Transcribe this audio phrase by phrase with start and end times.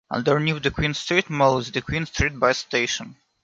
[0.09, 3.15] Underneath the Queen Street Mall is the Queen Street Bus Station.